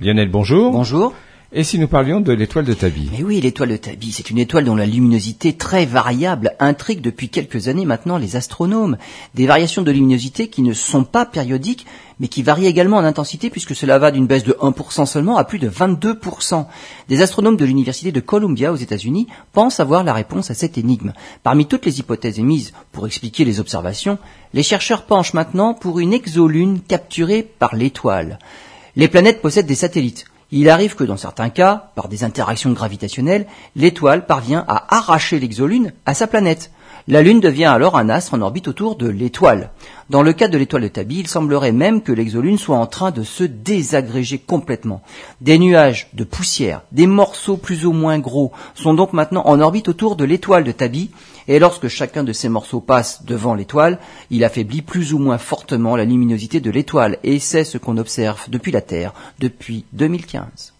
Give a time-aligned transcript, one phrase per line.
[0.00, 0.72] Lionel, bonjour.
[0.72, 1.12] Bonjour.
[1.52, 3.10] Et si nous parlions de l'étoile de Tabi?
[3.12, 7.28] Mais oui, l'étoile de Tabi, c'est une étoile dont la luminosité très variable intrigue depuis
[7.28, 8.96] quelques années maintenant les astronomes.
[9.36, 11.86] Des variations de luminosité qui ne sont pas périodiques,
[12.18, 15.44] mais qui varient également en intensité puisque cela va d'une baisse de 1% seulement à
[15.44, 16.66] plus de 22%.
[17.08, 21.12] Des astronomes de l'université de Columbia aux États-Unis pensent avoir la réponse à cette énigme.
[21.44, 24.18] Parmi toutes les hypothèses émises pour expliquer les observations,
[24.54, 28.40] les chercheurs penchent maintenant pour une exolune capturée par l'étoile.
[28.96, 30.26] Les planètes possèdent des satellites.
[30.52, 35.92] Il arrive que dans certains cas, par des interactions gravitationnelles, l'étoile parvient à arracher l'exolune
[36.06, 36.70] à sa planète.
[37.06, 39.72] La Lune devient alors un astre en orbite autour de l'étoile.
[40.08, 43.10] Dans le cas de l'étoile de Tabi, il semblerait même que l'exolune soit en train
[43.10, 45.02] de se désagréger complètement.
[45.42, 49.88] Des nuages de poussière, des morceaux plus ou moins gros, sont donc maintenant en orbite
[49.88, 51.10] autour de l'étoile de Tabi,
[51.46, 53.98] et lorsque chacun de ces morceaux passe devant l'étoile,
[54.30, 58.40] il affaiblit plus ou moins fortement la luminosité de l'étoile, et c'est ce qu'on observe
[58.48, 60.73] depuis la Terre depuis 2015.